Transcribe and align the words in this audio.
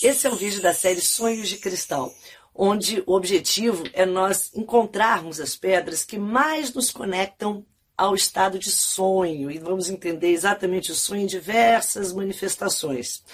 Esse 0.00 0.28
é 0.28 0.30
um 0.30 0.36
vídeo 0.36 0.62
da 0.62 0.72
série 0.72 1.00
Sonhos 1.00 1.48
de 1.48 1.56
Cristal, 1.56 2.14
onde 2.54 3.02
o 3.04 3.14
objetivo 3.14 3.82
é 3.92 4.06
nós 4.06 4.52
encontrarmos 4.54 5.40
as 5.40 5.56
pedras 5.56 6.04
que 6.04 6.16
mais 6.16 6.72
nos 6.72 6.92
conectam 6.92 7.66
ao 7.96 8.14
estado 8.14 8.60
de 8.60 8.70
sonho 8.70 9.50
e 9.50 9.58
vamos 9.58 9.90
entender 9.90 10.28
exatamente 10.28 10.92
o 10.92 10.94
sonho 10.94 11.22
em 11.22 11.26
diversas 11.26 12.12
manifestações. 12.12 13.24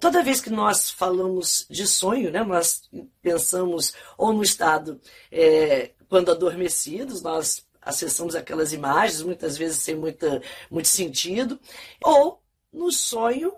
Toda 0.00 0.24
vez 0.24 0.40
que 0.40 0.50
nós 0.50 0.90
falamos 0.90 1.66
de 1.70 1.86
sonho, 1.86 2.32
né, 2.32 2.42
nós 2.42 2.82
pensamos 3.22 3.94
ou 4.18 4.32
no 4.32 4.42
estado 4.42 5.00
é, 5.30 5.92
quando 6.08 6.32
adormecidos, 6.32 7.22
nós 7.22 7.64
acessamos 7.80 8.34
aquelas 8.34 8.72
imagens, 8.72 9.22
muitas 9.22 9.56
vezes 9.56 9.78
sem 9.78 9.94
muita, 9.94 10.42
muito 10.68 10.88
sentido, 10.88 11.60
ou 12.02 12.42
no 12.72 12.90
sonho 12.90 13.52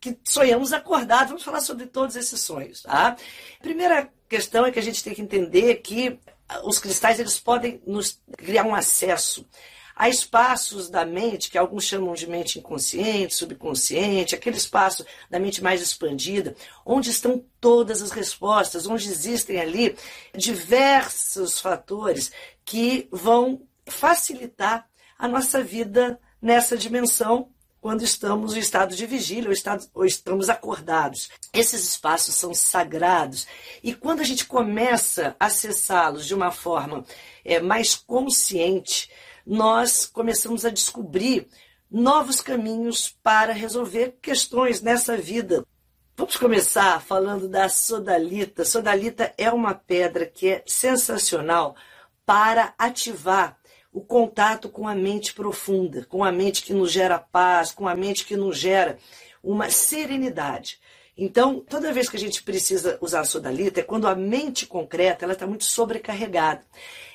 que 0.00 0.18
sonhamos 0.24 0.72
acordar. 0.72 1.26
Vamos 1.26 1.42
falar 1.42 1.60
sobre 1.60 1.86
todos 1.86 2.16
esses 2.16 2.40
sonhos. 2.40 2.82
Tá? 2.82 3.16
Primeira 3.60 4.10
questão 4.28 4.66
é 4.66 4.70
que 4.70 4.78
a 4.78 4.82
gente 4.82 5.02
tem 5.02 5.14
que 5.14 5.22
entender 5.22 5.76
que 5.76 6.18
os 6.64 6.78
cristais 6.78 7.18
eles 7.18 7.38
podem 7.38 7.80
nos 7.86 8.20
criar 8.36 8.64
um 8.64 8.74
acesso 8.74 9.46
a 9.96 10.08
espaços 10.08 10.90
da 10.90 11.04
mente, 11.04 11.50
que 11.50 11.56
alguns 11.56 11.84
chamam 11.84 12.14
de 12.14 12.28
mente 12.28 12.58
inconsciente, 12.58 13.34
subconsciente, 13.34 14.34
aquele 14.34 14.56
espaço 14.56 15.06
da 15.30 15.38
mente 15.38 15.62
mais 15.62 15.80
expandida, 15.80 16.56
onde 16.84 17.10
estão 17.10 17.44
todas 17.60 18.02
as 18.02 18.10
respostas, 18.10 18.86
onde 18.86 19.08
existem 19.08 19.60
ali 19.60 19.96
diversos 20.34 21.60
fatores 21.60 22.32
que 22.64 23.08
vão 23.12 23.62
facilitar 23.86 24.88
a 25.16 25.28
nossa 25.28 25.62
vida 25.62 26.18
nessa 26.42 26.76
dimensão 26.76 27.53
quando 27.84 28.02
estamos 28.02 28.56
em 28.56 28.60
estado 28.60 28.96
de 28.96 29.04
vigília 29.04 29.46
ou, 29.46 29.52
estado, 29.52 29.86
ou 29.92 30.06
estamos 30.06 30.48
acordados. 30.48 31.28
Esses 31.52 31.86
espaços 31.86 32.34
são 32.34 32.54
sagrados 32.54 33.46
e 33.82 33.94
quando 33.94 34.20
a 34.20 34.24
gente 34.24 34.46
começa 34.46 35.36
a 35.38 35.44
acessá-los 35.44 36.24
de 36.26 36.34
uma 36.34 36.50
forma 36.50 37.04
é, 37.44 37.60
mais 37.60 37.94
consciente, 37.94 39.10
nós 39.46 40.06
começamos 40.06 40.64
a 40.64 40.70
descobrir 40.70 41.46
novos 41.90 42.40
caminhos 42.40 43.14
para 43.22 43.52
resolver 43.52 44.16
questões 44.22 44.80
nessa 44.80 45.18
vida. 45.18 45.62
Vamos 46.16 46.38
começar 46.38 47.02
falando 47.02 47.46
da 47.46 47.68
sodalita. 47.68 48.64
Sodalita 48.64 49.34
é 49.36 49.50
uma 49.50 49.74
pedra 49.74 50.24
que 50.24 50.48
é 50.48 50.64
sensacional 50.66 51.76
para 52.24 52.72
ativar 52.78 53.58
o 53.94 54.00
contato 54.00 54.68
com 54.68 54.88
a 54.88 54.94
mente 54.94 55.32
profunda, 55.32 56.04
com 56.04 56.24
a 56.24 56.32
mente 56.32 56.64
que 56.64 56.74
nos 56.74 56.90
gera 56.90 57.16
paz, 57.16 57.70
com 57.70 57.86
a 57.86 57.94
mente 57.94 58.26
que 58.26 58.36
nos 58.36 58.58
gera 58.58 58.98
uma 59.40 59.70
serenidade. 59.70 60.80
Então, 61.16 61.60
toda 61.60 61.92
vez 61.92 62.08
que 62.08 62.16
a 62.16 62.20
gente 62.20 62.42
precisa 62.42 62.98
usar 63.00 63.20
a 63.20 63.24
sodalita 63.24 63.78
é 63.78 63.84
quando 63.84 64.08
a 64.08 64.16
mente 64.16 64.66
concreta 64.66 65.24
ela 65.24 65.34
está 65.34 65.46
muito 65.46 65.64
sobrecarregada. 65.64 66.62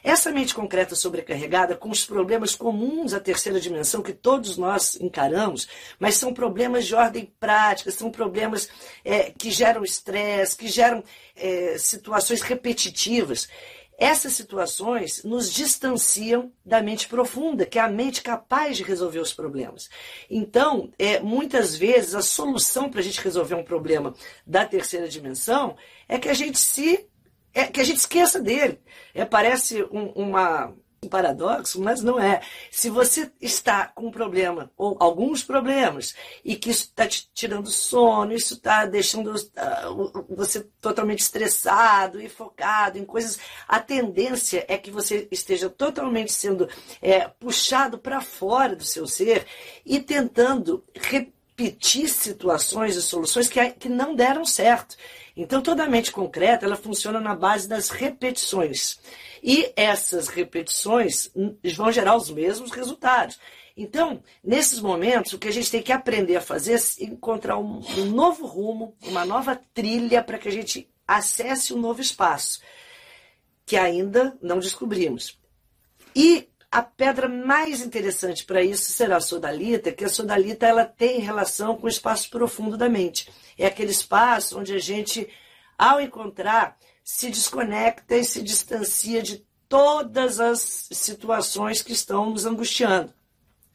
Essa 0.01 0.31
mente 0.31 0.55
concreta 0.55 0.95
sobrecarregada, 0.95 1.75
com 1.75 1.89
os 1.89 2.05
problemas 2.05 2.55
comuns 2.55 3.13
à 3.13 3.19
terceira 3.19 3.59
dimensão 3.59 4.01
que 4.01 4.13
todos 4.13 4.55
nós 4.55 4.95
encaramos, 5.01 5.67
mas 5.99 6.15
são 6.15 6.33
problemas 6.33 6.85
de 6.87 6.95
ordem 6.95 7.29
prática, 7.41 7.91
são 7.91 8.09
problemas 8.09 8.69
é, 9.03 9.31
que 9.31 9.51
geram 9.51 9.83
estresse, 9.83 10.55
que 10.55 10.69
geram 10.69 11.03
é, 11.35 11.77
situações 11.77 12.39
repetitivas. 12.39 13.49
Essas 13.99 14.31
situações 14.31 15.23
nos 15.25 15.51
distanciam 15.51 16.53
da 16.65 16.81
mente 16.81 17.09
profunda, 17.09 17.65
que 17.65 17.77
é 17.77 17.81
a 17.81 17.89
mente 17.89 18.21
capaz 18.21 18.77
de 18.77 18.83
resolver 18.83 19.19
os 19.19 19.33
problemas. 19.33 19.89
Então, 20.29 20.89
é, 20.97 21.19
muitas 21.19 21.75
vezes, 21.75 22.15
a 22.15 22.21
solução 22.21 22.89
para 22.89 23.01
a 23.01 23.03
gente 23.03 23.19
resolver 23.19 23.55
um 23.55 23.63
problema 23.63 24.15
da 24.47 24.65
terceira 24.65 25.09
dimensão 25.09 25.75
é 26.07 26.17
que 26.17 26.29
a 26.29 26.33
gente 26.33 26.57
se. 26.57 27.07
É, 27.53 27.65
que 27.65 27.81
a 27.81 27.83
gente 27.83 27.97
esqueça 27.97 28.39
dele. 28.39 28.79
É, 29.13 29.25
parece 29.25 29.83
um, 29.91 30.11
uma 30.15 30.73
um 31.03 31.07
paradoxo, 31.07 31.81
mas 31.81 32.01
não 32.01 32.19
é. 32.19 32.41
Se 32.69 32.89
você 32.89 33.31
está 33.39 33.87
com 33.87 34.07
um 34.07 34.11
problema, 34.11 34.71
ou 34.77 34.97
alguns 34.99 35.43
problemas, 35.43 36.13
e 36.43 36.55
que 36.55 36.69
isso 36.69 36.85
está 36.85 37.07
te 37.07 37.29
tirando 37.33 37.69
sono, 37.69 38.33
isso 38.33 38.55
está 38.55 38.85
deixando 38.85 39.33
uh, 39.33 40.25
você 40.29 40.67
totalmente 40.81 41.19
estressado 41.19 42.21
e 42.21 42.27
focado 42.27 42.97
em 42.97 43.05
coisas, 43.05 43.39
a 43.67 43.79
tendência 43.79 44.65
é 44.67 44.77
que 44.77 44.91
você 44.91 45.27
esteja 45.31 45.69
totalmente 45.69 46.31
sendo 46.31 46.67
é, 47.01 47.27
puxado 47.27 47.97
para 47.97 48.21
fora 48.21 48.75
do 48.75 48.83
seu 48.83 49.07
ser 49.07 49.45
e 49.85 49.99
tentando 49.99 50.83
situações 52.07 52.95
e 52.95 53.01
soluções 53.01 53.47
que, 53.47 53.69
que 53.71 53.89
não 53.89 54.15
deram 54.15 54.45
certo. 54.45 54.95
Então, 55.35 55.61
toda 55.61 55.83
a 55.83 55.89
mente 55.89 56.11
concreta, 56.11 56.65
ela 56.65 56.75
funciona 56.75 57.19
na 57.19 57.35
base 57.35 57.67
das 57.67 57.89
repetições. 57.89 58.99
E 59.41 59.71
essas 59.75 60.27
repetições 60.27 61.31
vão 61.75 61.91
gerar 61.91 62.15
os 62.15 62.29
mesmos 62.29 62.71
resultados. 62.71 63.39
Então, 63.75 64.21
nesses 64.43 64.81
momentos, 64.81 65.31
o 65.31 65.39
que 65.39 65.47
a 65.47 65.53
gente 65.53 65.71
tem 65.71 65.81
que 65.81 65.93
aprender 65.93 66.35
a 66.35 66.41
fazer 66.41 66.73
é 66.73 67.03
encontrar 67.05 67.57
um, 67.57 67.79
um 67.97 68.05
novo 68.05 68.45
rumo, 68.45 68.95
uma 69.01 69.23
nova 69.23 69.55
trilha 69.73 70.21
para 70.21 70.37
que 70.37 70.49
a 70.49 70.51
gente 70.51 70.89
acesse 71.07 71.73
um 71.73 71.77
novo 71.79 72.01
espaço, 72.01 72.61
que 73.65 73.77
ainda 73.77 74.37
não 74.41 74.59
descobrimos. 74.59 75.39
E 76.13 76.49
a 76.71 76.83
pedra 76.83 77.27
mais 77.27 77.81
interessante 77.81 78.45
para 78.45 78.61
isso 78.61 78.91
será 78.91 79.17
a 79.17 79.21
sodalita, 79.21 79.91
que 79.91 80.05
a 80.05 80.09
sodalita 80.09 80.67
ela 80.67 80.85
tem 80.85 81.19
relação 81.19 81.75
com 81.75 81.87
o 81.87 81.89
espaço 81.89 82.29
profundo 82.29 82.77
da 82.77 82.87
mente. 82.87 83.29
É 83.57 83.65
aquele 83.65 83.91
espaço 83.91 84.59
onde 84.59 84.73
a 84.73 84.79
gente, 84.79 85.27
ao 85.77 85.99
encontrar 85.99 86.77
se 87.03 87.29
desconecta 87.29 88.15
e 88.15 88.23
se 88.23 88.43
distancia 88.43 89.21
de 89.21 89.43
todas 89.67 90.39
as 90.39 90.87
situações 90.91 91.81
que 91.81 91.91
estão 91.91 92.29
nos 92.29 92.45
angustiando. 92.45 93.13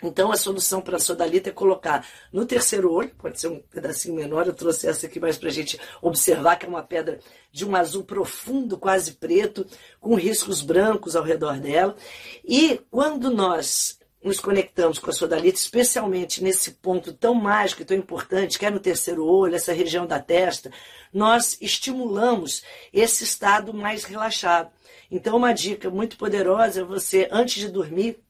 Então, 0.03 0.31
a 0.33 0.37
solução 0.37 0.81
para 0.81 0.97
a 0.97 1.01
sodalita 1.01 1.49
é 1.49 1.53
colocar 1.53 2.07
no 2.33 2.45
terceiro 2.45 2.93
olho, 2.93 3.11
pode 3.17 3.41
ser 3.41 3.49
um 3.49 3.61
pedacinho 3.61 4.15
menor, 4.15 4.47
eu 4.47 4.53
trouxe 4.53 4.87
essa 4.87 5.07
aqui 5.07 5.21
mais 5.21 5.39
para 5.39 5.49
a 5.49 5.53
gente 5.53 5.79
observar, 6.03 6.57
que 6.57 6.67
é 6.67 6.69
uma 6.69 6.83
pedra 6.83 7.21
de 7.53 7.65
um 7.65 7.75
azul 7.75 8.05
profundo, 8.05 8.77
quase 8.77 9.13
preto, 9.13 9.67
com 10.01 10.15
riscos 10.15 10.61
brancos 10.61 11.17
ao 11.17 11.23
redor 11.23 11.59
dela. 11.59 11.97
E 12.45 12.81
quando 12.91 13.31
nós 13.31 13.99
nos 14.23 14.41
conectamos 14.41 14.99
com 14.99 15.11
a 15.11 15.13
sodalita, 15.13 15.59
especialmente 15.59 16.43
nesse 16.43 16.73
ponto 16.73 17.13
tão 17.13 17.35
mágico 17.35 17.83
e 17.83 17.85
tão 17.85 17.97
importante, 17.97 18.59
que 18.59 18.65
é 18.65 18.71
no 18.71 18.81
terceiro 18.81 19.25
olho, 19.25 19.55
essa 19.55 19.73
região 19.73 20.07
da 20.07 20.19
testa, 20.19 20.73
nós 21.13 21.59
estimulamos 21.61 22.63
esse 22.93 23.23
estado 23.23 23.75
mais 23.75 24.05
relaxado. 24.05 24.71
Então, 25.11 25.37
uma 25.37 25.53
dica 25.53 25.91
muito 25.91 26.17
poderosa 26.17 26.81
é 26.81 26.85
você, 26.85 27.29
antes 27.31 27.61
de 27.61 27.69
dormir, 27.69 28.24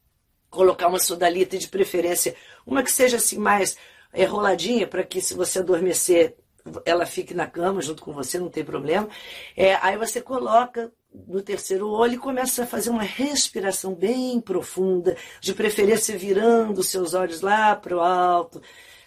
colocar 0.55 0.89
uma 0.89 0.99
sodalita, 0.99 1.59
de 1.59 1.69
preferência, 1.69 2.35
uma 2.67 2.83
que 2.83 2.91
seja 2.91 3.17
assim 3.17 3.39
mais 3.39 3.77
enroladinha, 4.15 4.87
para 4.87 5.03
que 5.03 5.21
se 5.21 5.35
você 5.35 5.59
adormecer, 5.59 6.37
ela 6.85 7.05
fique 7.05 7.35
na 7.35 7.47
cama 7.47 7.83
junto 7.83 8.03
com 8.03 8.12
você, 8.12 8.39
não 8.39 8.49
tem 8.49 8.65
problema. 8.65 9.09
É, 9.56 9.75
aí 9.83 9.99
você 9.99 10.21
coloca 10.21 10.91
no 11.12 11.43
terceiro 11.43 11.89
olho 11.89 12.15
e 12.15 12.19
começa 12.19 12.62
a 12.62 12.67
fazer 12.67 12.91
uma 12.91 13.03
respiração 13.03 13.95
bem 13.95 14.41
profunda, 14.41 15.17
de 15.41 15.53
preferência 15.53 16.17
virando 16.17 16.79
os 16.79 16.89
seus 16.89 17.15
olhos 17.15 17.41
lá 17.41 17.77
para 17.77 17.97
o 17.97 18.00
alto, 18.00 18.62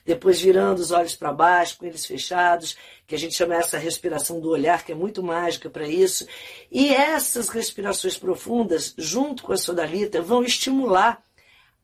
depois 0.06 0.40
virando 0.40 0.80
os 0.80 0.92
olhos 0.92 1.16
para 1.16 1.34
baixo, 1.34 1.78
com 1.78 1.86
eles 1.86 2.06
fechados, 2.06 2.78
que 3.06 3.14
a 3.14 3.20
gente 3.20 3.36
chama 3.36 3.56
essa 3.56 3.78
respiração 3.78 4.40
do 4.40 4.50
olhar, 4.50 4.86
que 4.86 4.94
é 4.94 4.96
muito 4.96 5.22
mágica 5.22 5.70
para 5.70 5.86
isso. 5.86 6.26
E 6.72 6.94
essas 6.94 7.50
respirações 7.50 8.18
profundas, 8.18 8.94
junto 8.98 9.44
com 9.44 9.52
a 9.52 9.58
sodalita, 9.58 10.22
vão 10.22 10.44
estimular 10.44 11.22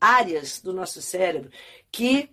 áreas 0.03 0.59
do 0.59 0.73
nosso 0.73 1.01
cérebro 1.01 1.49
que 1.89 2.29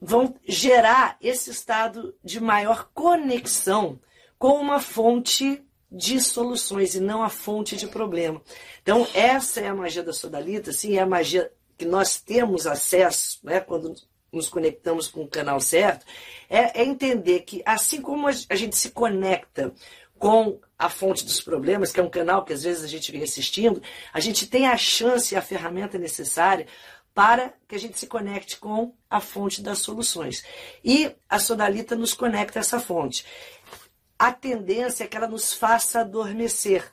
vão 0.00 0.34
gerar 0.46 1.16
esse 1.20 1.50
estado 1.50 2.14
de 2.22 2.40
maior 2.40 2.90
conexão 2.94 3.98
com 4.38 4.60
uma 4.60 4.80
fonte 4.80 5.60
de 5.90 6.20
soluções 6.20 6.94
e 6.94 7.00
não 7.00 7.22
a 7.22 7.28
fonte 7.28 7.76
de 7.76 7.88
problema. 7.88 8.40
Então, 8.82 9.06
essa 9.14 9.60
é 9.60 9.68
a 9.68 9.74
magia 9.74 10.02
da 10.02 10.12
sodalita, 10.12 10.72
sim, 10.72 10.96
é 10.96 11.00
a 11.00 11.06
magia 11.06 11.52
que 11.76 11.84
nós 11.84 12.20
temos 12.20 12.66
acesso, 12.66 13.40
né, 13.42 13.60
quando 13.60 13.94
nos 14.32 14.48
conectamos 14.48 15.08
com 15.08 15.22
o 15.22 15.28
canal 15.28 15.60
certo, 15.60 16.06
é, 16.48 16.80
é 16.80 16.84
entender 16.84 17.40
que 17.40 17.62
assim 17.66 18.00
como 18.00 18.26
a 18.28 18.54
gente 18.54 18.76
se 18.76 18.90
conecta 18.90 19.74
com 20.22 20.60
a 20.78 20.88
fonte 20.88 21.24
dos 21.24 21.40
problemas, 21.40 21.90
que 21.90 21.98
é 21.98 22.02
um 22.02 22.08
canal 22.08 22.44
que 22.44 22.52
às 22.52 22.62
vezes 22.62 22.84
a 22.84 22.86
gente 22.86 23.10
vem 23.10 23.24
assistindo, 23.24 23.82
a 24.12 24.20
gente 24.20 24.46
tem 24.46 24.68
a 24.68 24.76
chance 24.76 25.34
e 25.34 25.36
a 25.36 25.42
ferramenta 25.42 25.98
necessária 25.98 26.68
para 27.12 27.52
que 27.66 27.74
a 27.74 27.78
gente 27.78 27.98
se 27.98 28.06
conecte 28.06 28.56
com 28.56 28.94
a 29.10 29.18
fonte 29.18 29.60
das 29.60 29.80
soluções. 29.80 30.44
E 30.84 31.10
a 31.28 31.40
sodalita 31.40 31.96
nos 31.96 32.14
conecta 32.14 32.60
a 32.60 32.62
essa 32.62 32.78
fonte. 32.78 33.26
A 34.16 34.32
tendência 34.32 35.02
é 35.02 35.08
que 35.08 35.16
ela 35.16 35.26
nos 35.26 35.52
faça 35.52 36.02
adormecer 36.02 36.92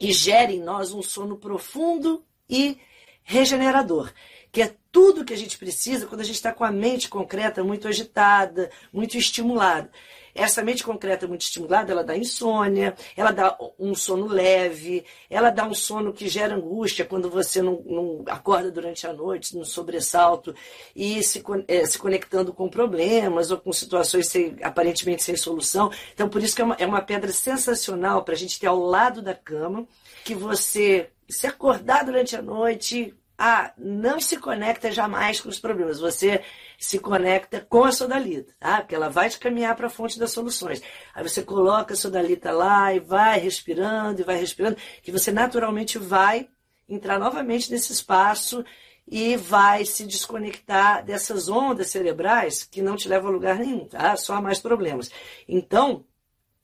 e 0.00 0.10
gere 0.10 0.54
em 0.54 0.62
nós 0.62 0.94
um 0.94 1.02
sono 1.02 1.36
profundo 1.36 2.24
e 2.48 2.78
regenerador, 3.22 4.14
que 4.50 4.62
é 4.62 4.74
tudo 4.90 5.26
que 5.26 5.34
a 5.34 5.36
gente 5.36 5.58
precisa 5.58 6.06
quando 6.06 6.22
a 6.22 6.24
gente 6.24 6.36
está 6.36 6.54
com 6.54 6.64
a 6.64 6.72
mente 6.72 7.10
concreta 7.10 7.62
muito 7.62 7.86
agitada, 7.86 8.70
muito 8.90 9.18
estimulada. 9.18 9.90
Essa 10.36 10.62
mente 10.62 10.84
concreta 10.84 11.26
muito 11.26 11.42
estimulada, 11.42 11.92
ela 11.92 12.04
dá 12.04 12.16
insônia, 12.16 12.94
ela 13.16 13.32
dá 13.32 13.56
um 13.78 13.94
sono 13.94 14.26
leve, 14.26 15.04
ela 15.30 15.50
dá 15.50 15.66
um 15.66 15.74
sono 15.74 16.12
que 16.12 16.28
gera 16.28 16.54
angústia 16.54 17.04
quando 17.04 17.30
você 17.30 17.62
não, 17.62 17.82
não 17.86 18.24
acorda 18.26 18.70
durante 18.70 19.06
a 19.06 19.12
noite, 19.12 19.56
no 19.56 19.64
sobressalto, 19.64 20.54
e 20.94 21.22
se, 21.22 21.42
é, 21.66 21.84
se 21.86 21.98
conectando 21.98 22.52
com 22.52 22.68
problemas 22.68 23.50
ou 23.50 23.58
com 23.58 23.72
situações 23.72 24.28
sem, 24.28 24.56
aparentemente 24.62 25.22
sem 25.22 25.36
solução. 25.36 25.90
Então, 26.12 26.28
por 26.28 26.42
isso 26.42 26.54
que 26.54 26.62
é 26.62 26.64
uma, 26.64 26.76
é 26.78 26.86
uma 26.86 27.02
pedra 27.02 27.32
sensacional 27.32 28.22
para 28.22 28.34
a 28.34 28.38
gente 28.38 28.60
ter 28.60 28.66
ao 28.66 28.78
lado 28.78 29.22
da 29.22 29.34
cama, 29.34 29.86
que 30.24 30.34
você 30.34 31.10
se 31.28 31.46
acordar 31.46 32.04
durante 32.04 32.36
a 32.36 32.42
noite, 32.42 33.14
ah, 33.38 33.72
não 33.76 34.18
se 34.18 34.38
conecta 34.38 34.90
jamais 34.90 35.40
com 35.40 35.48
os 35.48 35.58
problemas. 35.58 36.00
Você 36.00 36.42
se 36.78 36.98
conecta 36.98 37.60
com 37.60 37.84
a 37.84 37.92
sodalita, 37.92 38.54
tá? 38.58 38.80
Porque 38.80 38.94
ela 38.94 39.10
vai 39.10 39.28
te 39.28 39.38
caminhar 39.38 39.76
para 39.76 39.88
a 39.88 39.90
fonte 39.90 40.18
das 40.18 40.32
soluções. 40.32 40.82
Aí 41.14 41.22
você 41.22 41.42
coloca 41.42 41.94
a 41.94 41.96
sodalita 41.96 42.50
lá 42.50 42.94
e 42.94 43.00
vai 43.00 43.38
respirando 43.38 44.20
e 44.20 44.24
vai 44.24 44.36
respirando, 44.36 44.76
que 45.02 45.12
você 45.12 45.30
naturalmente 45.30 45.98
vai 45.98 46.48
entrar 46.88 47.18
novamente 47.18 47.70
nesse 47.70 47.92
espaço 47.92 48.64
e 49.06 49.36
vai 49.36 49.84
se 49.84 50.04
desconectar 50.04 51.04
dessas 51.04 51.48
ondas 51.48 51.90
cerebrais 51.90 52.64
que 52.64 52.82
não 52.82 52.96
te 52.96 53.08
levam 53.08 53.30
a 53.30 53.32
lugar 53.32 53.58
nenhum, 53.58 53.84
tá? 53.84 54.16
Só 54.16 54.34
há 54.34 54.40
mais 54.40 54.58
problemas. 54.58 55.10
Então, 55.48 56.04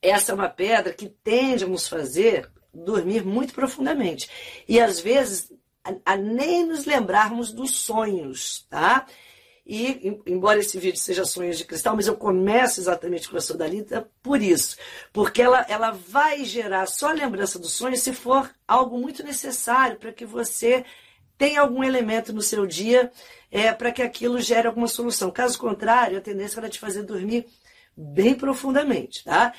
essa 0.00 0.32
é 0.32 0.34
uma 0.34 0.48
pedra 0.48 0.92
que 0.92 1.08
tende 1.08 1.64
a 1.64 1.68
nos 1.68 1.86
fazer 1.86 2.50
dormir 2.75 3.25
muito 3.25 3.54
profundamente. 3.54 4.28
E 4.66 4.80
às 4.80 4.98
vezes 4.98 5.52
a, 6.05 6.17
nem 6.17 6.67
nos 6.67 6.84
lembrarmos 6.84 7.52
dos 7.52 7.73
sonhos, 7.76 8.67
tá? 8.69 9.06
E, 9.64 10.20
embora 10.26 10.58
esse 10.58 10.79
vídeo 10.79 10.99
seja 10.99 11.25
Sonhos 11.25 11.56
de 11.56 11.64
Cristal, 11.64 11.94
mas 11.94 12.08
eu 12.08 12.17
começo 12.17 12.81
exatamente 12.81 13.29
com 13.29 13.37
a 13.37 13.40
Sodalita 13.40 14.11
por 14.20 14.43
isso. 14.43 14.76
Porque 15.12 15.40
ela, 15.40 15.64
ela 15.69 15.93
vai 15.93 16.44
gerar 16.44 16.87
só 16.87 17.12
lembrança 17.12 17.58
do 17.58 17.69
sonho 17.69 17.96
se 17.96 18.12
for 18.12 18.50
algo 18.67 18.99
muito 18.99 19.23
necessário 19.23 19.99
para 19.99 20.12
que 20.12 20.26
você 20.26 20.84
tenha 21.38 21.61
algum 21.61 21.82
elemento 21.82 22.32
no 22.32 22.43
seu 22.43 22.67
dia 22.67 23.11
é, 23.50 23.73
para 23.73 23.93
que 23.93 24.02
aquilo 24.02 24.40
gere 24.40 24.67
alguma 24.67 24.88
solução. 24.88 25.31
Caso 25.31 25.58
contrário, 25.58 26.19
a 26.19 26.20
tendência 26.20 26.58
ela 26.58 26.69
te 26.69 26.81
fazer 26.81 27.05
dormir 27.05 27.46
bem 27.96 28.35
profundamente, 28.35 29.25
tá? 29.25 29.55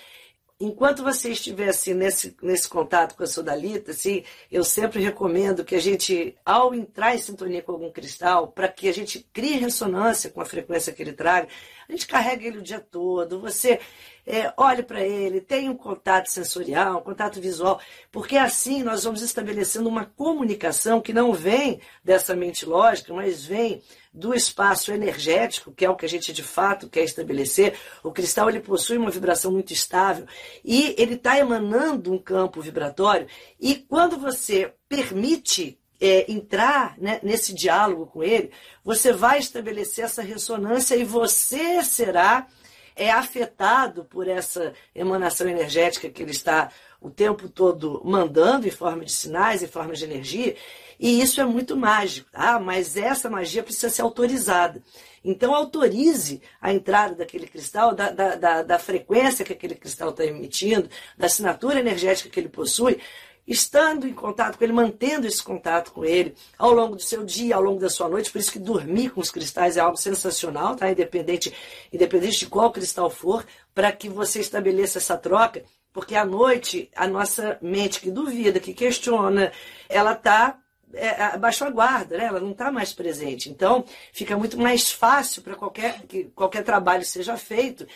Enquanto 0.64 1.04
você 1.04 1.32
estiver 1.32 1.70
assim, 1.70 1.94
nesse, 1.94 2.36
nesse 2.42 2.70
contato 2.70 3.16
com 3.16 3.24
a 3.24 3.28
sodalita, 3.28 3.92
assim, 3.92 4.24
eu 4.50 4.64
sempre 4.64 5.02
recomendo 5.02 5.66
que 5.66 5.76
a 5.76 5.80
gente, 5.80 6.36
ao 6.46 6.74
entrar 6.74 7.14
em 7.14 7.18
sintonia 7.18 7.62
com 7.62 7.74
algum 7.74 7.92
cristal, 7.92 8.48
para 8.48 8.70
que 8.70 8.88
a 8.88 8.94
gente 8.94 9.28
crie 9.34 9.58
ressonância 9.58 10.30
com 10.30 10.40
a 10.40 10.46
frequência 10.46 10.94
que 10.94 11.02
ele 11.02 11.14
traga, 11.14 11.48
a 11.88 11.92
gente 11.92 12.08
carrega 12.08 12.48
ele 12.48 12.60
o 12.60 12.64
dia 12.64 12.80
todo, 12.80 13.42
você 13.42 13.80
é, 14.26 14.54
olhe 14.56 14.84
para 14.84 15.02
ele, 15.02 15.42
tenha 15.42 15.70
um 15.70 15.76
contato 15.76 16.28
sensorial, 16.28 17.00
um 17.00 17.04
contato 17.04 17.42
visual, 17.42 17.80
porque 18.12 18.38
assim 18.38 18.82
nós 18.82 19.04
vamos 19.04 19.22
estabelecendo 19.22 19.90
uma 19.90 20.06
comunicação 20.06 21.02
que 21.02 21.14
não 21.14 21.34
vem 21.34 21.82
dessa 22.04 22.36
mente 22.36 22.66
lógica, 22.66 23.14
mas 23.14 23.46
vem 23.46 23.82
do 24.14 24.34
espaço 24.34 24.92
energético, 24.92 25.72
que 25.72 25.84
é 25.84 25.90
o 25.90 25.96
que 25.96 26.06
a 26.06 26.10
gente 26.10 26.32
de 26.32 26.44
fato 26.44 26.88
quer 26.88 27.04
estabelecer. 27.04 27.74
O 28.04 28.12
cristal 28.12 28.50
ele 28.50 28.60
possui 28.60 28.98
uma 28.98 29.10
vibração 29.10 29.52
muito 29.52 29.74
estável 29.74 30.26
e 30.64 30.96
ele 30.98 31.16
está 31.16 31.38
emanando 31.38 32.14
um 32.14 32.18
campo 32.20 32.62
vibratório. 32.62 33.28
E 33.60 33.76
quando 33.76 34.18
você 34.18 34.74
permite 34.88 35.80
é, 36.00 36.32
entrar 36.32 36.96
né, 36.98 37.20
nesse 37.24 37.54
diálogo 37.54 38.06
com 38.06 38.24
ele, 38.24 38.52
você 38.84 39.12
vai 39.12 39.40
estabelecer 39.40 40.06
essa 40.06 40.22
ressonância 40.22 40.96
e 40.96 41.04
você 41.04 41.84
será 41.84 42.48
é 42.96 43.12
afetado 43.12 44.06
por 44.06 44.28
essa 44.28 44.74
emanação 44.94 45.48
energética 45.48 46.10
que 46.10 46.22
ele 46.22 46.32
está 46.32 46.70
o 47.02 47.10
tempo 47.10 47.50
todo 47.50 48.02
mandando 48.06 48.68
em 48.68 48.72
forma 48.72 49.04
de 49.04 49.12
sinais, 49.12 49.62
em 49.62 49.68
forma 49.68 49.94
de 49.94 50.06
energia, 50.06 50.56
e 51.00 51.22
isso 51.22 51.42
é 51.42 51.46
muito 51.46 51.76
mágico, 51.76 52.30
tá? 52.32 52.60
mas 52.60 52.96
essa 52.96 53.30
magia 53.30 53.62
precisa 53.62 53.90
ser 53.90 54.04
autorizada. 54.04 54.82
Então, 55.24 55.54
autorize 55.54 56.42
a 56.62 56.74
entrada 56.74 57.16
daquele 57.16 57.48
cristal, 57.48 57.94
da, 57.94 58.10
da, 58.10 58.36
da, 58.36 58.64
da 58.64 58.80
frequência 58.80 59.44
que 59.44 59.54
aquele 59.54 59.76
cristal 59.76 60.10
está 60.10 60.26
emitindo, 60.26 60.90
da 61.18 61.26
assinatura 61.26 61.80
energética 61.80 62.30
que 62.30 62.40
ele 62.40 62.50
possui, 62.50 63.00
estando 63.48 64.08
em 64.08 64.14
contato 64.14 64.58
com 64.58 64.64
ele, 64.64 64.74
mantendo 64.74 65.28
esse 65.28 65.44
contato 65.44 65.92
com 65.92 66.06
ele 66.06 66.36
ao 66.58 66.72
longo 66.72 66.96
do 66.96 67.02
seu 67.02 67.24
dia, 67.24 67.56
ao 67.56 67.62
longo 67.62 67.80
da 67.80 67.90
sua 67.90 68.08
noite. 68.08 68.32
Por 68.32 68.40
isso 68.40 68.52
que 68.52 68.60
dormir 68.60 69.10
com 69.10 69.22
os 69.22 69.32
cristais 69.32 69.78
é 69.78 69.80
algo 69.82 69.98
sensacional, 69.98 70.76
tá? 70.76 70.90
Independente, 70.90 71.54
independente 71.92 72.40
de 72.40 72.48
qual 72.48 72.72
cristal 72.72 73.10
for, 73.10 73.46
para 73.74 73.92
que 73.92 74.08
você 74.08 74.40
estabeleça 74.40 74.98
essa 74.98 75.18
troca, 75.18 75.64
porque 75.92 76.16
à 76.16 76.26
noite 76.26 76.90
a 76.96 77.08
nossa 77.08 77.58
mente 77.62 78.00
que 78.00 78.10
duvida, 78.10 78.60
que 78.60 78.74
questiona, 78.74 79.52
ela 79.90 80.14
está 80.14 80.58
é, 80.94 81.38
baixou 81.38 81.68
a 81.68 81.72
guarda, 81.72 82.18
né? 82.18 82.26
ela 82.26 82.40
não 82.40 82.52
está 82.52 82.72
mais 82.72 82.94
presente. 82.94 83.50
Então, 83.50 83.84
fica 84.12 84.38
muito 84.38 84.60
mais 84.60 84.92
fácil 84.92 85.42
para 85.42 85.56
qualquer, 85.56 86.04
que 86.04 86.26
qualquer 86.36 86.64
trabalho 86.64 87.04
seja 87.04 87.36
feito 87.36 87.88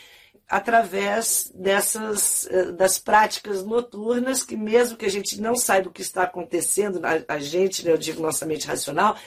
através 0.48 1.52
dessas 1.54 2.48
eh, 2.50 2.72
das 2.72 2.98
práticas 2.98 3.64
noturnas 3.66 4.44
que 4.44 4.56
mesmo 4.56 4.98
que 4.98 5.06
a 5.06 5.10
gente 5.10 5.42
não 5.42 5.56
saiba 5.56 5.90
o 5.90 5.92
que 5.92 6.02
está 6.02 6.24
acontecendo 6.24 7.02
a, 7.28 7.38
gente, 7.38 7.84
né, 7.84 7.92
eu 7.92 7.98
digo 7.98 8.22
nossa 8.22 8.46
mente 8.46 8.66
racional, 8.66 9.18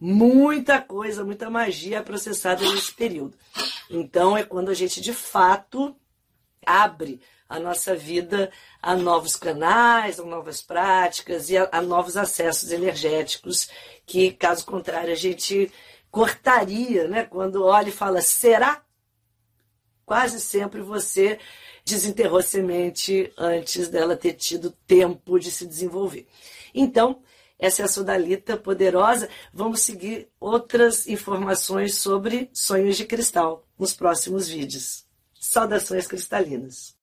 muita 0.00 0.80
coisa, 0.80 1.22
muita 1.22 1.50
magia 1.50 1.98
é 1.98 2.02
processada 2.02 2.64
nesse 2.64 2.92
período. 2.92 3.36
Então 3.90 4.36
é 4.36 4.42
quando 4.42 4.70
a 4.70 4.74
gente 4.74 5.00
de 5.00 5.12
fato 5.12 5.94
abre 6.64 7.20
a 7.46 7.58
nossa 7.58 7.94
vida 7.94 8.50
a 8.80 8.94
novos 8.94 9.36
canais, 9.36 10.18
a 10.18 10.24
novas 10.24 10.62
práticas 10.62 11.50
e 11.50 11.58
a, 11.58 11.68
a 11.72 11.82
novos 11.82 12.16
acessos 12.16 12.70
energéticos 12.70 13.68
que, 14.06 14.30
caso 14.32 14.64
contrário, 14.64 15.12
a 15.12 15.16
gente 15.16 15.70
cortaria, 16.10 17.08
né? 17.08 17.24
Quando 17.24 17.64
olha 17.64 17.88
e 17.88 17.92
fala, 17.92 18.22
será 18.22 18.82
quase 20.10 20.40
sempre 20.40 20.82
você 20.82 21.38
desenterrou 21.84 22.42
semente 22.42 23.32
antes 23.38 23.86
dela 23.88 24.16
ter 24.16 24.32
tido 24.32 24.72
tempo 24.84 25.38
de 25.38 25.52
se 25.52 25.64
desenvolver. 25.64 26.26
Então, 26.74 27.22
essa 27.56 27.82
é 27.82 27.84
a 27.84 27.88
Sodalita 27.88 28.56
poderosa. 28.56 29.28
Vamos 29.54 29.82
seguir 29.82 30.28
outras 30.40 31.06
informações 31.06 31.94
sobre 31.94 32.50
sonhos 32.52 32.96
de 32.96 33.04
cristal 33.04 33.64
nos 33.78 33.94
próximos 33.94 34.48
vídeos. 34.48 35.04
Saudações 35.38 36.08
cristalinas. 36.08 36.96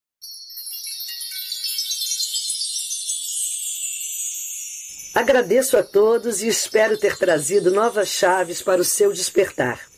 Agradeço 5.15 5.77
a 5.77 5.83
todos 5.83 6.41
e 6.41 6.49
espero 6.49 6.97
ter 6.97 7.17
trazido 7.17 7.71
novas 7.71 8.09
chaves 8.09 8.61
para 8.61 8.81
o 8.81 8.85
seu 8.85 9.13
despertar. 9.13 9.79